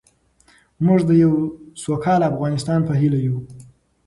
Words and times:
موږ 0.85 0.99
د 1.09 1.11
یو 1.23 1.33
سوکاله 1.83 2.25
افغانستان 2.31 2.79
په 2.87 2.93
هیله 2.99 3.19
یو. 3.27 3.37